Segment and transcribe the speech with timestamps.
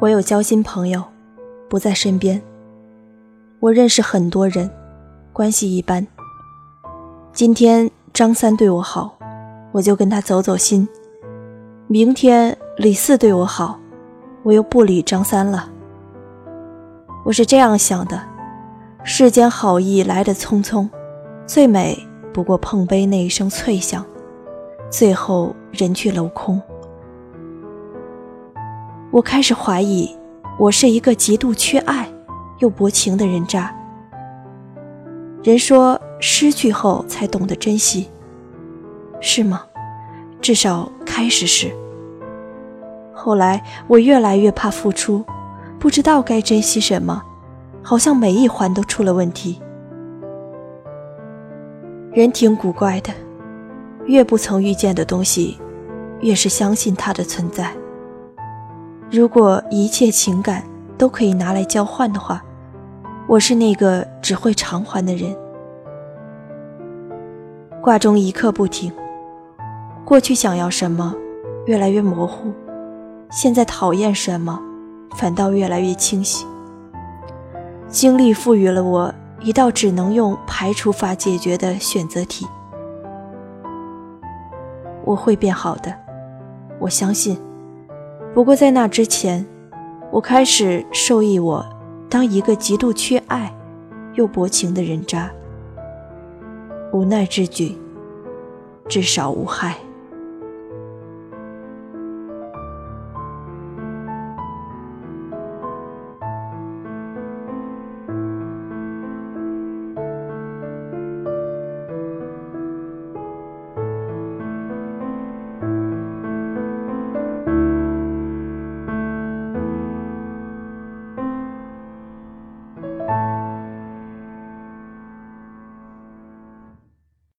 [0.00, 1.04] 我有交心朋友，
[1.68, 2.40] 不在身边。
[3.58, 4.70] 我认识很多人，
[5.30, 6.06] 关系一般。
[7.34, 9.18] 今天张三对我好，
[9.72, 10.88] 我就跟他走走心；
[11.86, 13.78] 明天李四对我好，
[14.42, 15.68] 我又不理张三了。
[17.22, 18.22] 我是这样想的：
[19.04, 20.88] 世间好意来得匆匆，
[21.46, 24.02] 最美不过碰杯那一声脆响，
[24.90, 26.58] 最后人去楼空。
[29.12, 30.08] 我开始怀疑，
[30.56, 32.08] 我是一个极度缺爱
[32.60, 33.74] 又薄情的人渣。
[35.42, 38.08] 人说失去后才懂得珍惜，
[39.20, 39.64] 是吗？
[40.40, 41.74] 至少开始是。
[43.12, 45.24] 后来我越来越怕付出，
[45.80, 47.20] 不知道该珍惜什么，
[47.82, 49.60] 好像每一环都出了问题。
[52.12, 53.12] 人挺古怪的，
[54.06, 55.58] 越不曾遇见的东西，
[56.20, 57.74] 越是相信它的存在。
[59.10, 60.62] 如果一切情感
[60.96, 62.40] 都可以拿来交换的话，
[63.26, 65.36] 我是那个只会偿还的人。
[67.82, 68.92] 挂钟一刻不停，
[70.04, 71.12] 过去想要什么，
[71.66, 72.52] 越来越模糊；
[73.32, 74.60] 现在讨厌什么，
[75.16, 76.46] 反倒越来越清晰。
[77.88, 82.46] 经历赋予了我一道只能用排除法解决的选择题。
[85.04, 85.92] 我会变好的，
[86.78, 87.36] 我相信。
[88.32, 89.44] 不过在那之前，
[90.12, 91.66] 我开始受益我
[92.08, 93.52] 当一个极度缺爱
[94.14, 95.30] 又薄情的人渣。
[96.92, 97.76] 无奈之举，
[98.88, 99.76] 至少无害。